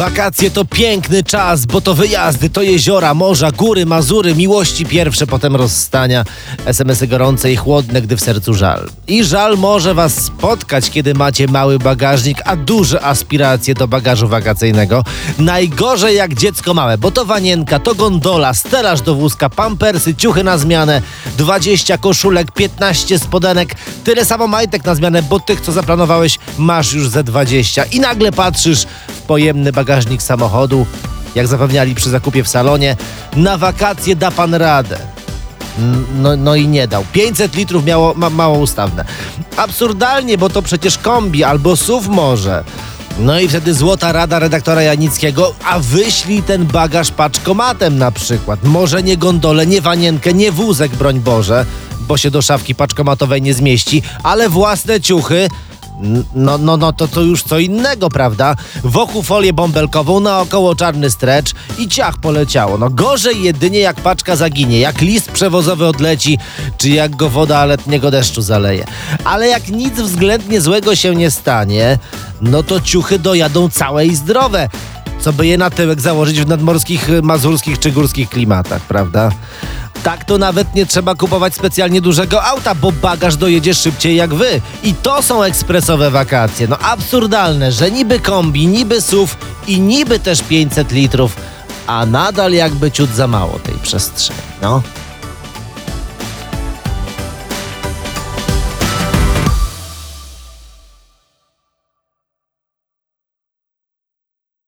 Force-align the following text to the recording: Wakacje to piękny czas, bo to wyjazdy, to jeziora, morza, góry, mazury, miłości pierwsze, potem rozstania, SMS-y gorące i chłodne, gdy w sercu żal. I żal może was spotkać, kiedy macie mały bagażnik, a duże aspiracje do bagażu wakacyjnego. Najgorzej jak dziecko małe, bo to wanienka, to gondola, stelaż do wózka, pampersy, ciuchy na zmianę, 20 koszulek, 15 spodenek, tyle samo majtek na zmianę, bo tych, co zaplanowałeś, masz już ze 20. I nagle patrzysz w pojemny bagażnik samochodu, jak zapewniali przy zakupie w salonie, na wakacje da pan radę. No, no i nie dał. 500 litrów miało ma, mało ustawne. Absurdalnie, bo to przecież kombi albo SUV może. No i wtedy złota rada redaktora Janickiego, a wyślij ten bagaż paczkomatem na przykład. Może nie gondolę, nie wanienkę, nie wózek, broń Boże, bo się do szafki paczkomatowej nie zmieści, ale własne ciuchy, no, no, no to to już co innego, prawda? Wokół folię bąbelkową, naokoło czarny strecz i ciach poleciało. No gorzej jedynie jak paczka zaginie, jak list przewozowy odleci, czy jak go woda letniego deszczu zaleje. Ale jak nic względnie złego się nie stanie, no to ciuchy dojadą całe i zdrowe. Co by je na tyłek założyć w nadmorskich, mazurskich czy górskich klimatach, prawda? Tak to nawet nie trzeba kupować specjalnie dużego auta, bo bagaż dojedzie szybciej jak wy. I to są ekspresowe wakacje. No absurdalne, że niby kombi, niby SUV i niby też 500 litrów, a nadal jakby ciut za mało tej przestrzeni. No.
Wakacje 0.00 0.50
to 0.50 0.64
piękny 0.64 1.22
czas, 1.22 1.66
bo 1.66 1.80
to 1.80 1.94
wyjazdy, 1.94 2.50
to 2.50 2.62
jeziora, 2.62 3.14
morza, 3.14 3.52
góry, 3.52 3.86
mazury, 3.86 4.34
miłości 4.34 4.86
pierwsze, 4.86 5.26
potem 5.26 5.56
rozstania, 5.56 6.24
SMS-y 6.66 7.06
gorące 7.06 7.52
i 7.52 7.56
chłodne, 7.56 8.02
gdy 8.02 8.16
w 8.16 8.20
sercu 8.20 8.54
żal. 8.54 8.88
I 9.06 9.24
żal 9.24 9.58
może 9.58 9.94
was 9.94 10.14
spotkać, 10.14 10.90
kiedy 10.90 11.14
macie 11.14 11.46
mały 11.46 11.78
bagażnik, 11.78 12.38
a 12.44 12.56
duże 12.56 13.04
aspiracje 13.04 13.74
do 13.74 13.88
bagażu 13.88 14.28
wakacyjnego. 14.28 15.04
Najgorzej 15.38 16.16
jak 16.16 16.34
dziecko 16.34 16.74
małe, 16.74 16.98
bo 16.98 17.10
to 17.10 17.24
wanienka, 17.24 17.78
to 17.78 17.94
gondola, 17.94 18.54
stelaż 18.54 19.00
do 19.00 19.14
wózka, 19.14 19.50
pampersy, 19.50 20.14
ciuchy 20.14 20.44
na 20.44 20.58
zmianę, 20.58 21.02
20 21.38 21.98
koszulek, 21.98 22.52
15 22.52 23.18
spodenek, 23.18 23.74
tyle 24.04 24.24
samo 24.24 24.46
majtek 24.46 24.84
na 24.84 24.94
zmianę, 24.94 25.22
bo 25.22 25.40
tych, 25.40 25.60
co 25.60 25.72
zaplanowałeś, 25.72 26.38
masz 26.58 26.92
już 26.92 27.08
ze 27.08 27.24
20. 27.24 27.84
I 27.84 28.00
nagle 28.00 28.32
patrzysz 28.32 28.86
w 29.08 29.22
pojemny 29.22 29.72
bagażnik 29.90 30.22
samochodu, 30.22 30.86
jak 31.34 31.46
zapewniali 31.46 31.94
przy 31.94 32.10
zakupie 32.10 32.44
w 32.44 32.48
salonie, 32.48 32.96
na 33.36 33.58
wakacje 33.58 34.16
da 34.16 34.30
pan 34.30 34.54
radę. 34.54 34.98
No, 36.22 36.36
no 36.36 36.54
i 36.54 36.68
nie 36.68 36.88
dał. 36.88 37.04
500 37.12 37.54
litrów 37.54 37.84
miało 37.84 38.14
ma, 38.14 38.30
mało 38.30 38.58
ustawne. 38.58 39.04
Absurdalnie, 39.56 40.38
bo 40.38 40.48
to 40.48 40.62
przecież 40.62 40.98
kombi 40.98 41.44
albo 41.44 41.76
SUV 41.76 42.08
może. 42.08 42.64
No 43.18 43.40
i 43.40 43.48
wtedy 43.48 43.74
złota 43.74 44.12
rada 44.12 44.38
redaktora 44.38 44.82
Janickiego, 44.82 45.54
a 45.64 45.78
wyślij 45.78 46.42
ten 46.42 46.66
bagaż 46.66 47.10
paczkomatem 47.10 47.98
na 47.98 48.10
przykład. 48.10 48.64
Może 48.64 49.02
nie 49.02 49.16
gondolę, 49.16 49.66
nie 49.66 49.80
wanienkę, 49.80 50.34
nie 50.34 50.52
wózek, 50.52 50.94
broń 50.94 51.20
Boże, 51.20 51.66
bo 52.00 52.16
się 52.16 52.30
do 52.30 52.42
szafki 52.42 52.74
paczkomatowej 52.74 53.42
nie 53.42 53.54
zmieści, 53.54 54.02
ale 54.22 54.48
własne 54.48 55.00
ciuchy, 55.00 55.48
no, 56.34 56.58
no, 56.58 56.76
no 56.76 56.92
to 56.92 57.08
to 57.08 57.20
już 57.20 57.42
co 57.42 57.58
innego, 57.58 58.08
prawda? 58.08 58.56
Wokół 58.84 59.22
folię 59.22 59.52
bąbelkową, 59.52 60.20
naokoło 60.20 60.74
czarny 60.74 61.10
strecz 61.10 61.54
i 61.78 61.88
ciach 61.88 62.18
poleciało. 62.18 62.78
No 62.78 62.90
gorzej 62.90 63.42
jedynie 63.42 63.78
jak 63.78 63.96
paczka 63.96 64.36
zaginie, 64.36 64.80
jak 64.80 65.00
list 65.00 65.32
przewozowy 65.32 65.86
odleci, 65.86 66.38
czy 66.78 66.90
jak 66.90 67.16
go 67.16 67.30
woda 67.30 67.64
letniego 67.64 68.10
deszczu 68.10 68.42
zaleje. 68.42 68.84
Ale 69.24 69.48
jak 69.48 69.68
nic 69.68 69.94
względnie 69.94 70.60
złego 70.60 70.96
się 70.96 71.14
nie 71.14 71.30
stanie, 71.30 71.98
no 72.40 72.62
to 72.62 72.80
ciuchy 72.80 73.18
dojadą 73.18 73.68
całe 73.68 74.06
i 74.06 74.16
zdrowe. 74.16 74.68
Co 75.20 75.32
by 75.32 75.46
je 75.46 75.58
na 75.58 75.70
tyłek 75.70 76.00
założyć 76.00 76.40
w 76.40 76.48
nadmorskich, 76.48 77.08
mazurskich 77.22 77.78
czy 77.78 77.92
górskich 77.92 78.28
klimatach, 78.28 78.82
prawda? 78.82 79.30
Tak 80.02 80.24
to 80.24 80.38
nawet 80.38 80.74
nie 80.74 80.86
trzeba 80.86 81.14
kupować 81.14 81.54
specjalnie 81.54 82.00
dużego 82.00 82.44
auta, 82.44 82.74
bo 82.74 82.92
bagaż 82.92 83.36
dojedzie 83.36 83.74
szybciej 83.74 84.16
jak 84.16 84.34
wy. 84.34 84.60
I 84.82 84.94
to 84.94 85.22
są 85.22 85.42
ekspresowe 85.42 86.10
wakacje. 86.10 86.68
No 86.68 86.78
absurdalne, 86.78 87.72
że 87.72 87.90
niby 87.90 88.20
kombi, 88.20 88.66
niby 88.66 89.00
SUV 89.00 89.34
i 89.66 89.80
niby 89.80 90.18
też 90.18 90.42
500 90.42 90.92
litrów, 90.92 91.36
a 91.86 92.06
nadal 92.06 92.52
jakby 92.52 92.90
ciut 92.90 93.10
za 93.10 93.26
mało 93.26 93.58
tej 93.58 93.74
przestrzeni. 93.74 94.40
No. 94.62 94.82